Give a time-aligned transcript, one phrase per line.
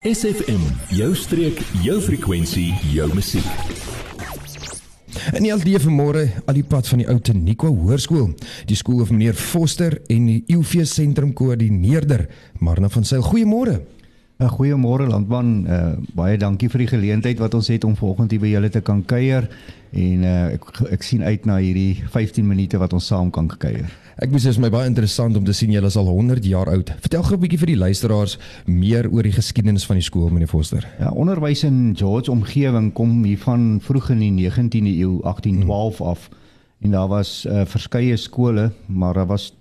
[0.00, 0.62] SFM,
[0.96, 3.44] jou streek, jou frekwensie, jou musiek.
[5.36, 8.30] En al die vanmôre al die pad van die ou Teniqua Hoërskool,
[8.64, 12.30] die skool van meneer Foster en die UV sentrum koördineerder
[12.64, 13.26] Marna van Sail.
[13.28, 13.76] Goeiemôre.
[14.40, 15.66] 'n Goeiemôre landman.
[15.68, 18.80] Uh, baie dankie vir die geleentheid wat ons het om vanoggend hier by julle te
[18.80, 19.48] kan kuier
[19.92, 23.90] en uh, ek ek sien uit na hierdie 15 minute wat ons saam kan kuier.
[24.16, 26.44] Ek moet sê dit is my baie interessant om te sien julle is al 100
[26.48, 26.92] jaar oud.
[27.04, 30.48] Vertel gou 'n bietjie vir die luisteraars meer oor die geskiedenis van die skool, meneer
[30.48, 30.88] Foster.
[30.98, 36.06] Ja, onderwys in George omgewing kom hier van vroeg in die 19de eeu, 1812 hmm.
[36.06, 36.30] af.
[36.80, 39.52] En daar was uh, verskeie skole, maar daar was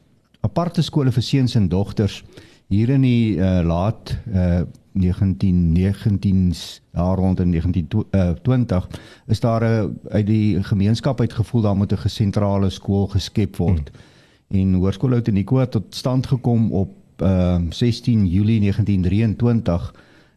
[0.41, 2.23] aparte skole vir seuns en dogters.
[2.69, 4.61] Hier in die uh, laat uh,
[4.93, 8.89] 1919s daar rond in 1920
[9.27, 13.89] is daar 'n uh, uit die gemeenskap uitgevoel daar moet 'n gesentrale skool geskep word.
[13.89, 14.07] Hmm
[14.49, 19.89] en Hoërskool Outeniqua tot stand gekom op uh, 16 Julie 1923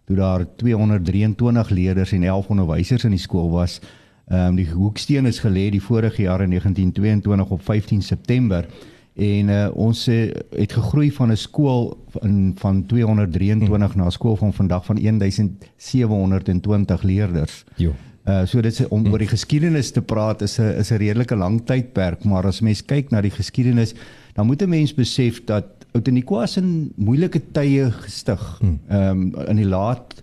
[0.05, 3.81] toe daar 223 leerders en 11 onderwysers in die skool was.
[4.29, 8.67] Ehm um, die hoeksteen is gelê die vorige jaar in 1922 op 15 September
[9.15, 13.97] en uh, ons uh, het gegroei van 'n skool in van 223 hmm.
[13.97, 17.65] na 'n skool van vandag van 1720 leerders.
[17.77, 17.93] Jo.
[18.25, 21.37] Uh so dit is om oor die geskiedenis te praat is 'n is 'n redelike
[21.37, 23.95] lang tydperk, maar as mens kyk na die geskiedenis,
[24.33, 28.59] dan moet 'n mens besef dat Outeniquas in moeilike tye gestig.
[28.61, 28.81] Hmm.
[28.89, 30.23] Ehm um, in die laat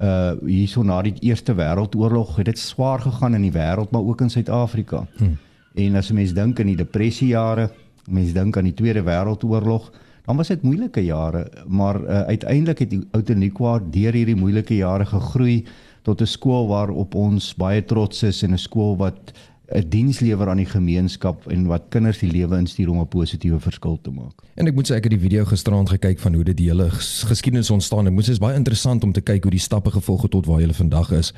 [0.00, 4.20] uh hierso na die Eerste Wêreldoorlog het dit swaar gegaan in die wêreld, maar ook
[4.20, 5.06] in Suid-Afrika.
[5.16, 5.38] Hmm.
[5.74, 7.70] En as 'n mens dink aan die depressiejare,
[8.08, 9.90] mens dink aan die Tweede Wêreldoorlog,
[10.26, 15.64] dan was dit moeilike jare, maar uh, uiteindelik het Outeniqua deur hierdie moeilike jare gegroei
[16.02, 19.32] tot 'n skool waarop ons baie trots is en 'n skool wat
[19.70, 23.60] 'n diens lewer aan die gemeenskap en wat kinders die lewe instuur om 'n positiewe
[23.60, 24.42] verskil te maak.
[24.54, 26.90] En ek moet sê ek het die video gisterand gekyk van hoe dit die hele
[26.90, 28.14] geskiedenis ontstaan het.
[28.14, 30.60] Moet sê is baie interessant om te kyk hoe die stappe gevolg het tot waar
[30.60, 31.32] jy vandag is.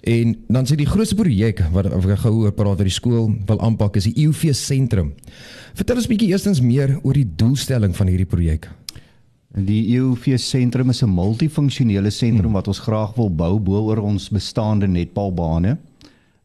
[0.00, 3.60] En dan sê die grootste projek wat ek gou oor praat wat die skool wil
[3.60, 5.12] aanpak is die EUV sentrum.
[5.74, 8.68] Vertel ons bietjie eerstens meer oor die doelstelling van hierdie projek.
[9.50, 12.54] Die EUV sentrum is 'n multifunksionele sentrum hmm.
[12.54, 15.76] wat ons graag wil bou bo oor ons bestaande netbalbane.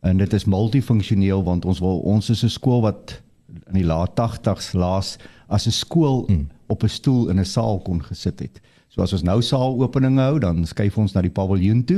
[0.05, 3.21] En dit is multifunksioneel want ons wil ons is 'n skool wat
[3.67, 5.17] in die laat 80s laas
[5.47, 6.47] as 'n skool hmm.
[6.67, 8.61] op 'n stoel in 'n saal kon gesit het.
[8.95, 11.97] So as ons nou saalopeninge hou, dan skuif ons na die paviljoen toe.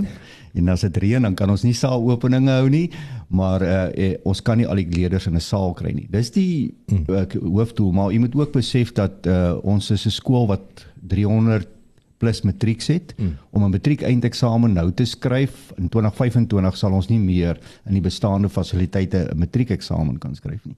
[0.57, 2.89] En as dit reën, dan kan ons nie saalopeninge hou nie,
[3.29, 6.07] maar uh, eh, ons kan nie al die leerders in 'n saal kry nie.
[6.09, 10.47] Dis die uh, hoofdoel, maar jy moet ook besef dat uh, ons is 'n skool
[10.47, 11.67] wat 300
[12.17, 13.37] plus matriek het mm.
[13.49, 18.01] om 'n matriek eindeksamen nou te skryf in 2025 sal ons nie meer in die
[18.01, 20.75] bestaande fasiliteite 'n matriekeksamen kan skryf nie.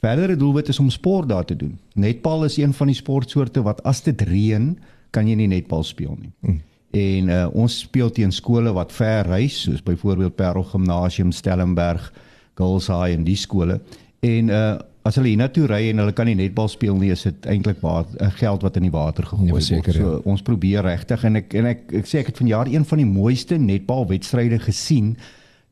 [0.00, 1.78] Verdere doelwit is om sport daar te doen.
[1.94, 4.78] Netbal is een van die sportsoorte wat as dit reën
[5.10, 6.32] kan jy nie netbal speel nie.
[6.40, 6.60] Mm.
[6.92, 12.12] En uh, ons speel teen skole wat ver reis soos byvoorbeeld Parel Gimnasium, Stellenberg,
[12.54, 13.80] Girls High en die skole.
[14.20, 17.46] En uh, as hulle hiernatoe ry en hulle kan nie netbal speel nie, is dit
[17.50, 19.90] eintlik baie uh, geld wat in die water gegooi nee, word.
[19.94, 20.18] So ja.
[20.30, 23.08] ons probeer regtig en ek en ek ek sê ek het vanjaar een van die
[23.08, 25.16] mooiste netbal wedstryde gesien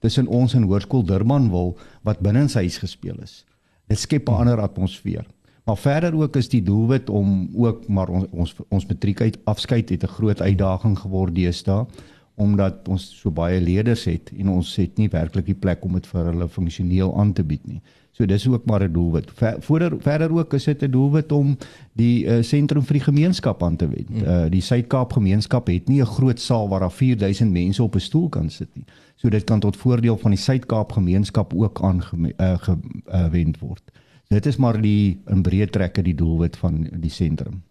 [0.02, 1.76] tussen ons en Hoërskool Durbanwil
[2.08, 3.44] wat binne in sy huis gespeel is.
[3.90, 5.26] Dit skep 'n ander atmosfeer.
[5.64, 9.90] Maar verder ook is die doelwit om ook maar ons ons ons matriek uit afskeid
[9.90, 11.86] het 'n groot uitdaging geword deesdae
[12.40, 16.06] omdat ons so baie leerders het en ons het nie werklik die plek om dit
[16.08, 17.80] vir hulle funksioneel aan te bied nie.
[18.16, 19.30] So dis ook maar 'n doelwit.
[19.34, 21.56] Verder verder ook is dit 'n doelwit om
[21.92, 24.10] die uh, sentrum vir die gemeenskap aan te wend.
[24.10, 28.00] Uh, die Suid-Kaap gemeenskap het nie 'n groot saal waar daar 4000 mense op 'n
[28.00, 28.84] stoel kan sit nie.
[29.16, 33.82] So dit kan tot voordeel van die Suid-Kaap gemeenskap ook aangewend uh, uh, word.
[34.28, 37.62] Dit is maar die in breë trekke die doelwit van die sentrum.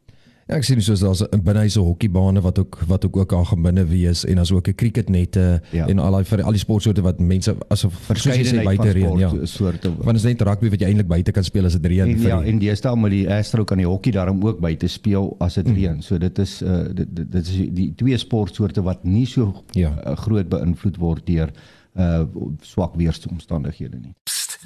[0.49, 3.85] Ja, ek sien soos daar's 'n binnehuise hokkiebane wat ook wat ook ook aan binne
[3.85, 5.87] wees en as ook 'n cricketnette ja.
[5.87, 9.45] en al die vir al die sportsoorte wat mense as 'n verskeidenheid buite reën ja.
[9.45, 9.93] soorte.
[9.97, 12.09] Want is net rugby wat jy eintlik buite kan speel as dit reën.
[12.09, 15.53] En, ja, en deesdae met die Astro kan die hokkie daarom ook buite speel as
[15.53, 15.73] dit mm.
[15.73, 16.01] reën.
[16.01, 19.93] So dit is uh dit, dit, dit is die twee sportsoorte wat nie so ja.
[20.05, 21.51] uh, groot beïnvloed word deur
[21.93, 22.23] uh
[22.61, 24.15] swak weeromstandighede nie.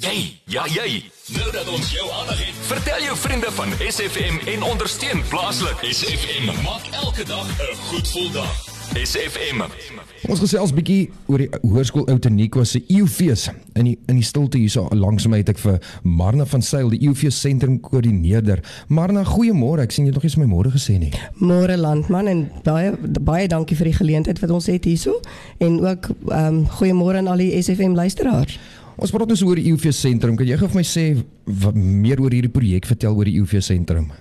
[0.01, 1.03] Jy, ja jy.
[1.37, 5.83] Nou dat ons jou aandag het, vertel jou vriende van SFM en ondersteun plaaslik.
[5.85, 8.55] SFM maak elke dag 'n goed gevoel dag.
[8.93, 9.61] SFM.
[10.29, 13.49] Ons gesels bietjie oor die Hoërskool Outeniqua se EUFees.
[13.73, 17.07] In die in die stilte hierso langs my het ek vir Marna van Sail, die
[17.07, 18.63] EUFees sentrum koördineerder.
[18.87, 19.81] Marna, goeiemôre.
[19.81, 21.13] Ek sien jy nog eens my môre gesê nie.
[21.37, 25.19] Môre landman en baie baie dankie vir die geleentheid wat ons het hierso
[25.59, 28.59] en ook ehm um, goeiemôre aan al die SFM luisteraars.
[28.97, 30.35] Ons praat nou oor die UV sentrum.
[30.37, 31.05] Kan jy gou vir my sê
[31.45, 34.11] wat meer oor hierdie projek vertel oor die UV sentrum?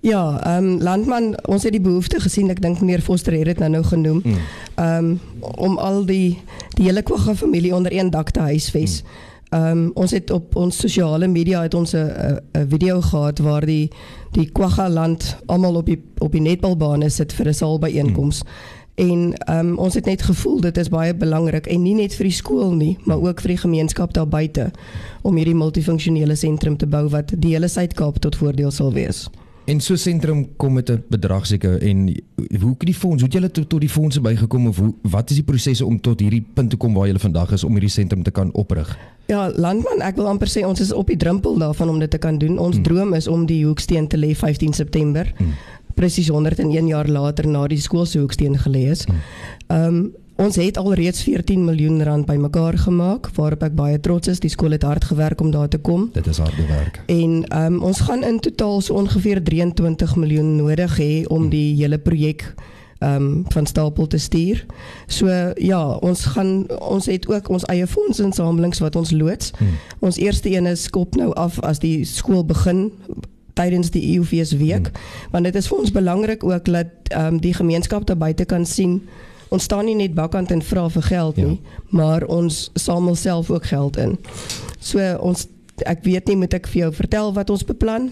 [0.00, 3.58] Ja, ehm um, landman, ons het die behoefte gesien, ek dink meneer Foster het dit
[3.60, 4.22] nou nou genoem.
[4.76, 5.18] Ehm um,
[5.60, 6.38] om al die
[6.76, 9.02] die hele Kwagga familie onder een dak te huisves.
[9.50, 12.08] Ehm um, ons het op ons sosiale media het ons 'n
[12.56, 13.90] 'n video gehad waar die
[14.32, 18.42] die Kwagga land almal op die op die netbalbane sit vir 'n saalbyeenkoms.
[19.00, 22.36] En um, ons het net gevoel dit is baie belangrik en nie net vir die
[22.36, 24.68] skool nie, maar ook vir die gemeenskap daar buite
[25.24, 29.28] om hierdie multifunksionele sentrum te bou wat die hele Suid-Kaap tot voordeel sal wees.
[29.70, 32.14] En so sentrum kom met 'n bedrag seker en
[32.60, 35.30] hoe het die fonds, hoe het julle tot, tot die fondse bygekom of hoe wat
[35.30, 37.90] is die prosesse om tot hierdie punt te kom waar julle vandag is om hierdie
[37.90, 38.98] sentrum te kan oprig?
[39.26, 42.18] Ja, landman, ek wil amper sê ons is op die drempel daarvan om dit te
[42.18, 42.58] kan doen.
[42.58, 42.84] Ons hmm.
[42.84, 45.32] droom is om die hoeksteen te lê 15 September.
[45.36, 45.52] Hmm.
[46.00, 49.04] Presies 101 jaar later na die skool se hoeksteen gelê is.
[49.04, 49.22] Hmm.
[49.68, 50.02] Ehm um,
[50.40, 54.38] Ons het al reeds 14 miljoen rand bymekaar gemaak waarop ek baie trots is.
[54.40, 56.06] Die skool het hard gewerk om daar te kom.
[56.14, 57.02] Dit is harde werk.
[57.12, 61.98] En um, ons gaan in totaal so ongeveer 23 miljoen nodig hê om die hele
[62.00, 62.46] projek
[63.00, 64.64] ehm um, van stapel te stuur.
[65.06, 69.52] So ja, ons gaan ons het ook ons eie fondsinsamelings wat ons loods.
[69.58, 69.76] Hmm.
[69.98, 72.90] Ons eerste een is skop nou af as die skool begin
[73.54, 75.32] tydens die EUFees week hmm.
[75.32, 78.66] want dit is vir ons belangrik ook dat ehm um, die gemeenskap daar buite kan
[78.66, 79.00] sien
[79.50, 81.84] ons staan nie net bakkant en vra vir geld nie, ja.
[81.90, 84.16] maar ons samel self ook geld in.
[84.78, 85.48] So ons
[85.88, 88.10] ek weet nie moet ek vir jou vertel wat ons beplan?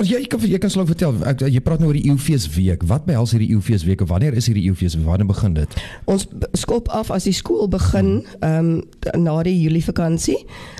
[0.00, 2.86] As jy kan jy kan sou vertel, ek, jy praat nou oor die Eeufees week.
[2.88, 4.00] Wat behels hierdie Eeufees week?
[4.08, 4.94] Wanneer is hierdie Eeufees?
[5.04, 5.74] Wanneer begin dit?
[6.08, 6.24] Ons
[6.56, 10.38] skop af as die skool begin ehm um, na die Julie vakansie.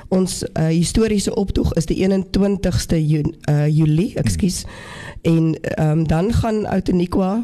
[0.09, 4.63] Ons uh, historiese optog is die 21ste Juni, uh, Julie, ekskuus.
[4.65, 5.35] Hmm.
[5.35, 7.35] En ehm um, dan gaan Outeniqua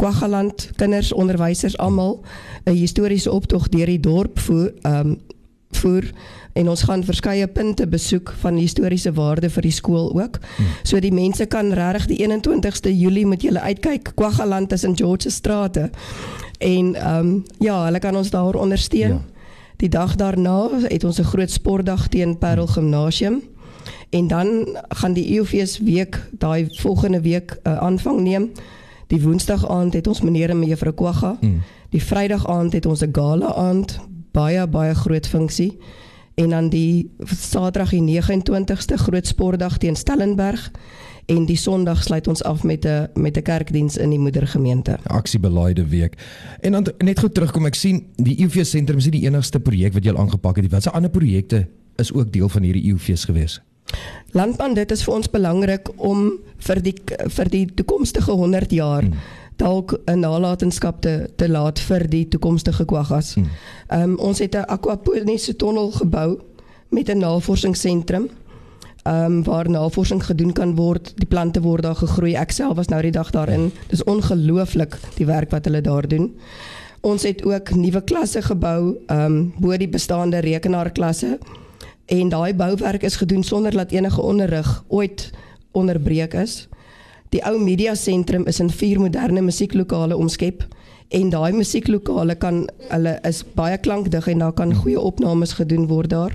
[0.00, 2.22] Kwaggaland kinders, onderwysers almal
[2.64, 5.18] 'n historiese optog deur die dorp voer ehm um,
[5.70, 6.04] voer
[6.52, 10.38] en ons gaan verskeie punte besoek van historiese waarde vir die skool ook.
[10.56, 10.66] Hmm.
[10.82, 14.12] So die mense kan regtig die 21ste Julie met julle uitkyk.
[14.14, 15.90] Kwaggaland is in George se strate.
[16.58, 19.08] En ehm um, ja, hulle kan ons daar ondersteun.
[19.08, 19.24] Ja.
[19.76, 22.72] Die dag daarna het ons 'n groot sportdag teen Parel hmm.
[22.72, 23.42] Gimnasium.
[24.10, 28.50] En dan gaan die EOFees week daai volgende week uh, aanvang neem.
[29.06, 31.36] Die Woensdag aand het ons meneer en mevrou Kwagga.
[31.40, 31.62] Mm.
[31.90, 34.00] Die Vrydag aand het ons 'n gala aand,
[34.32, 35.78] baie baie groot funksie.
[36.40, 40.70] En dan die Saterdag die 29ste groot sportdag teen Stellenberg
[41.28, 44.98] en die Sondag sluit ons af met 'n met 'n kerkdiens in die moedergemeente.
[45.02, 46.14] Aksiebelaide week.
[46.60, 49.92] En dan net gou terugkom, ek sien die UV sentrum is nie die enigste projek
[49.92, 50.70] wat jy al aangepak het.
[50.70, 53.60] Watse ander projekte is ook deel van hierdie UV's gewees?
[54.30, 56.94] Landbaan dit is vir ons belangrik om vir die
[57.28, 59.14] vir die toekomstige 100 jaar hmm.
[59.60, 63.34] Dalk 'n nalatenskap te te laat vir die toekomstige kwaggas.
[63.34, 63.48] Hmm.
[63.88, 66.40] Ehm um, ons het 'n aquaponiese tonnel gebou
[66.88, 68.28] met 'n navorsingsentrum.
[69.02, 72.34] Ehm um, waar navorsing gedoen kan word, die plante word daar gegroei.
[72.34, 73.72] Ek self was nou die dag daarin.
[73.88, 76.36] Dis ongelooflik die werk wat hulle daar doen.
[77.00, 81.38] Ons het ook nuwe klasse gebou, ehm um, bo die bestaande rekenaarklasse
[82.06, 85.30] en daai bouwerk is gedoen sonder dat enige onderrig ooit
[85.72, 86.68] onderbreek is.
[87.30, 90.64] Die ou media sentrum is in vier moderne musieklokale omskep
[91.14, 96.10] en daai musieklokale kan hulle is baie klankdig en daar kan goeie opnames gedoen word
[96.10, 96.34] daar.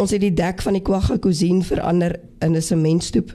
[0.00, 3.34] Ons het die dek van die Kwagga Cuisine verander in 'n sementstoep.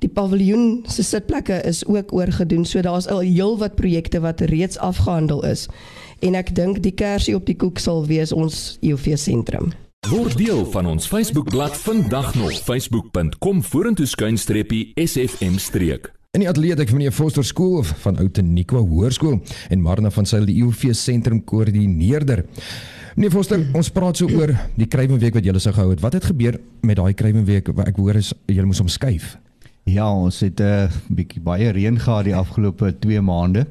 [0.00, 5.44] Die paviljoen se sitplekke is ook oorgedoen, so daar's al heelwat projekte wat reeds afgehandel
[5.44, 5.68] is.
[6.18, 9.72] En ek dink die kersie op die koek sal wees ons EOV sentrum.
[10.08, 16.19] Word deel van ons Facebookblad vandag nog facebook.com vorentoe skuinstreepie sfm streek.
[16.30, 19.40] In die ateljee ek van meneer Foster skool van Outeniqua Hoërskool
[19.74, 22.44] en Marna van Sail die EUV sentrum koördineerder.
[23.16, 26.04] Meneer Foster, ons praat so oor die krywenweek wat julle sou gehou het.
[26.04, 27.72] Wat het gebeur met daai krywenweek?
[27.82, 29.32] Ek hoor is julle moes omskuif.
[29.90, 33.66] Ja, ons het 'n uh, bietjie baie reën gehad die afgelope 2 maande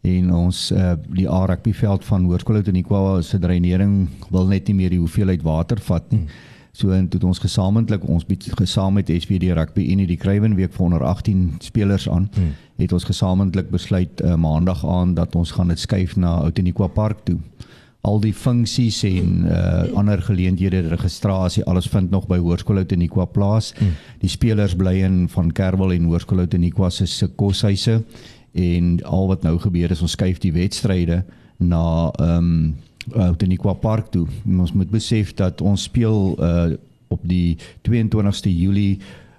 [0.00, 5.04] en ons uh, die A-rugbyveld van Hoërskool Outeniqua se dreinering wil net nie meer die
[5.04, 6.24] hoeveelheid water vat nie.
[6.24, 6.56] Hmm.
[6.78, 10.76] So en toe ons gesamentlik ons bied gesaam met SVD Rugby en die Kruiven week
[10.76, 12.52] vir onder 18 spelers aan, hmm.
[12.78, 17.24] het ons gesamentlik besluit uh, maandag aan dat ons gaan dit skuif na Outeniqua Park
[17.26, 17.40] toe.
[18.06, 23.72] Al die funksies en uh, ander geleenthede, registrasie, alles vind nog by Hoërskool Outeniqua plaas.
[23.80, 23.98] Hmm.
[24.22, 28.04] Die spelers bly in van Kerwel en Hoërskool Outeniqua se koshuise
[28.54, 31.24] en al wat nou gebeur is ons skuif die wedstryde
[31.58, 32.76] na ehm um,
[33.14, 34.26] Outeniqua Park toe.
[34.46, 36.76] En ons moet besef dat ons speel uh
[37.08, 37.56] op die
[37.88, 38.98] 22ste Julie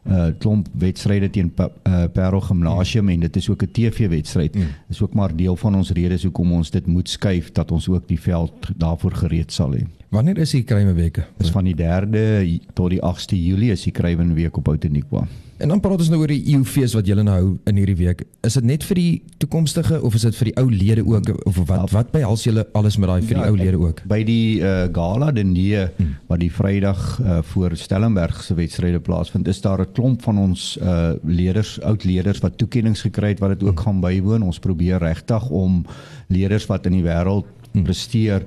[0.09, 3.09] uh klomp wedstryde teen uh, Parel Gimnasium mm.
[3.09, 4.55] en dit is ook 'n TV-wedstryd.
[4.55, 4.65] Mm.
[4.87, 8.07] Dis ook maar deel van ons redes hoekom ons dit moet skuif dat ons ook
[8.07, 9.85] die veld daarvoor gereed sal hê.
[10.09, 11.25] Wanneer is die Kruiwenweke?
[11.37, 15.27] Dis van die 3de tot die 8ste Julie is die Kruiwenweek op Outeniqua.
[15.59, 18.21] En dan praat ons nou oor die EUFees wat julle nou hou in hierdie week.
[18.47, 21.57] Is dit net vir die toekomstige of is dit vir die ou lede ook of
[21.67, 23.99] wat wat behels julle alles met daai vir die Ja, ou lede ook?
[24.07, 26.13] By die uh, gala diner Hmm.
[26.29, 30.77] wat die Vrydag uh, voor Stellenberg se wedstryde plaasvind, is daar 'n klomp van ons
[30.81, 33.69] uh, leerders, oud leerders wat toekenninge gekry het wat dit Hmm.
[33.69, 34.43] ook gaan bywoon.
[34.43, 35.85] Ons probeer regtig om
[36.27, 37.83] leerders wat in die wêreld Hmm.
[37.83, 38.45] presteer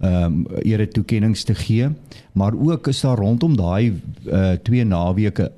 [0.00, 1.88] ehm um, ere toekenninge te gee,
[2.32, 3.92] maar ook is daar rondom daai
[4.26, 5.52] uh, twee naweke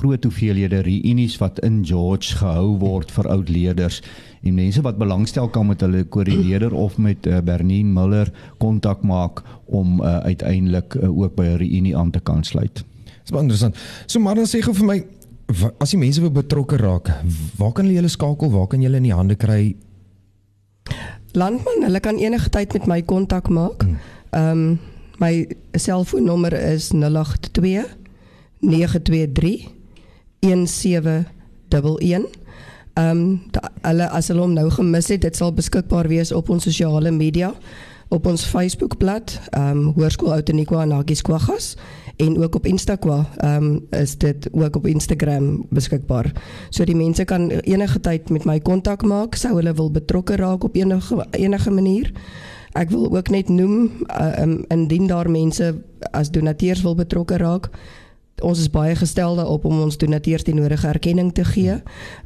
[0.00, 4.00] groot hoeveelhede reunies wat in George gehou word vir oud leerders
[4.42, 9.42] en mense wat belangstel kan met hulle koördineerder of met uh, Bernien Miller kontak maak
[9.66, 12.84] om uh, uiteindelik uh, ook by 'n reunie aan te kan sluit.
[13.22, 13.76] Dis baie interessant.
[14.06, 15.04] So maar dan sê gou vir my
[15.78, 17.10] as die mense wil betrokke raak,
[17.58, 18.50] waar kan hulle julle skakel?
[18.50, 19.76] Waar kan julle in die hande kry?
[21.32, 23.84] Landman, hulle kan enige tyd met my kontak maak.
[24.30, 24.78] Ehm um,
[25.22, 25.46] my
[25.78, 27.84] selfoonnommer is 082
[28.60, 29.81] 923
[30.42, 32.30] 1711.
[32.92, 33.40] Ehm um,
[33.82, 37.54] hulle as hulle hom nou gemis het, dit sal beskikbaar wees op ons sosiale media
[38.12, 41.76] op ons Facebookblad, ehm um, Hoërskool Outeniqua Nagies Kwaggas
[42.16, 46.32] en ook op Instagram ehm um, is dit ook op Instagram beskikbaar.
[46.70, 50.64] So die mense kan enige tyd met my kontak maak sou hulle wil betrokke raak
[50.64, 52.12] op enige enige manier.
[52.72, 55.74] Ek wil ook net noem uh, um, indien daar mense
[56.10, 57.70] as donateurs wil betrokke raak
[58.42, 61.78] ons is baie gestel daarop om ons donateurs die nodige erkenning te gee.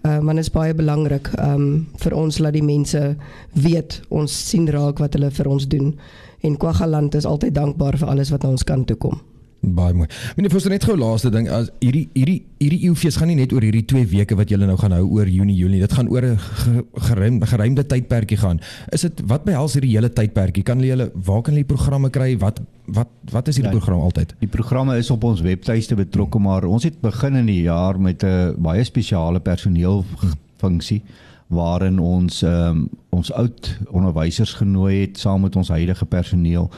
[0.02, 3.16] Uh maar dit is baie belangrik um vir ons laat die mense
[3.52, 5.94] weet ons sien raak wat hulle vir ons doen.
[6.40, 9.20] En Kwaggaland is altyd dankbaar vir alles wat na ons kant toe kom.
[9.62, 10.06] Baie mooi.
[10.36, 13.62] Meneer Foster net gou laaste ding as hierdie hierdie hierdie EUFees gaan nie net oor
[13.64, 15.80] hierdie 2 weke wat julle nou gaan hou oor Junie Julie.
[15.80, 18.60] Dit gaan oor 'n ge- geruimde geruimde tydperkie gaan.
[18.92, 20.62] Is dit wat behels hierdie hele tydperkie?
[20.62, 22.36] Kan hulle julle waar kan hulle programme kry?
[22.38, 23.78] Wat wat wat is hierdie Ja.
[23.78, 24.34] program altyd?
[24.40, 28.22] Die programme is op ons webtuiste betrokke, maar ons het begin in die jaar met
[28.22, 31.02] 'n baie spesiale personeelfunksie
[31.48, 36.70] waarin ons um, ons oud onderwysers genooi het saam met ons huidige personeel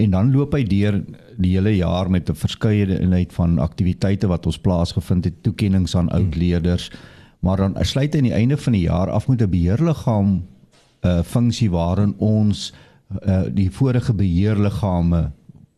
[0.00, 0.98] en dan loop hy deur
[1.40, 6.36] die hele jaar met 'n verskeidenheid van aktiwiteite wat ons plaasgevind het, toekenninge aan oud
[6.36, 6.90] leerders,
[7.40, 10.28] maar dan sluit hy aan die einde van die jaar af met 'n beheerliggaam
[11.02, 12.72] 'n uh, funksie waarin ons
[13.26, 15.30] uh, die vorige beheerliggame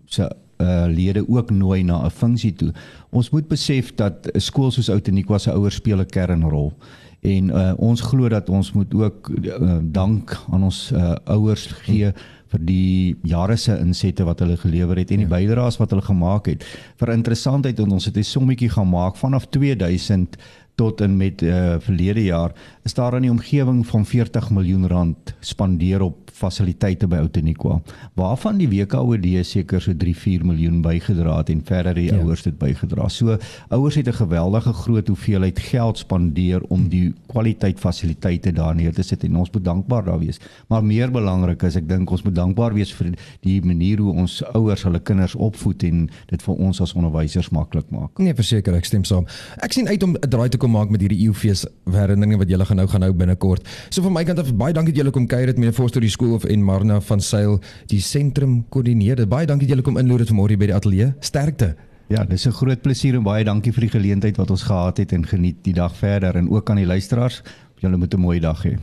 [0.04, 0.30] se
[0.62, 2.72] uh, lede ook nooi na 'n funksie toe.
[3.10, 6.72] Ons moet besef dat 'n skool soos Outeniqua se ouers speel 'n kernrol.
[7.20, 12.12] En uh, ons glo dat ons moet ook uh, dank aan ons uh, ouers gee
[12.52, 16.50] vir die jare se insette wat hulle gelewer het en die bydraes wat hulle gemaak
[16.52, 16.66] het.
[17.00, 20.36] Vir interessantheid en ons het 'n sommetjie gaan maak vanaf 2000
[20.74, 22.52] tot en met uh, verlede jaar
[22.84, 27.80] is daar in die omgewing van 40 miljoen rand spandeer op fasiliteite by Outeniqua
[28.18, 32.18] waarvan die WKOD seker so 3-4 miljoen bygedra het en verder die Ja.
[32.18, 33.08] ouers dit bygedra.
[33.08, 33.38] So
[33.70, 39.02] ouers het 'n geweldige groot hoeveelheid geld spandeer om die kwaliteit fasiliteite daar neer te
[39.02, 40.38] sit en ons moet dankbaar daar wees.
[40.68, 44.42] Maar meer belangrik is ek dink ons moet dankbaar wees vir die manier hoe ons
[44.54, 48.18] ouers hulle kinders opvoed en dit vir ons as onderwysers maklik maak.
[48.18, 49.26] Nee, verseker, ek stem saam.
[49.62, 52.64] Ek sien uit om 'n draai te kom maak met hierdie EUFees herinneringe wat julle
[52.64, 53.68] gaan nou gaan hou binnekort.
[53.90, 56.10] So van my kant af baie dankie dat julle kom kuier het meneer Forster die
[56.22, 57.58] skool of en Marna van Sail
[57.90, 59.26] die sentrum koördineerder.
[59.26, 61.14] Baie dankie dat julle kom inloer het vanmôre by die ateljee.
[61.20, 61.74] Sterkte.
[62.08, 65.12] Ja, dis 'n groot plesier en baie dankie vir die geleentheid wat ons gehad het
[65.12, 67.42] en geniet die dag verder en ook aan die luisteraars.
[67.80, 68.78] Julle moet 'n mooi dag hê.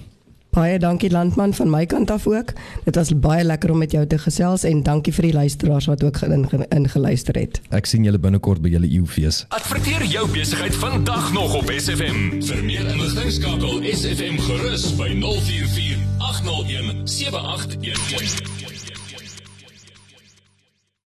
[0.50, 2.54] Baie dankie Landman van my kant af ook.
[2.86, 6.04] Dit was baie lekker om met jou te gesels en dankie vir die luisteraars wat
[6.04, 7.62] ook inge- ingeluister het.
[7.70, 9.44] Ek sien julle binnekort by julle EUFees.
[9.50, 12.42] Adverteer jou besigheid vandag nog op SFM.
[12.42, 18.69] Vir meer inligting skakel SFM gerus by 044 801 7811.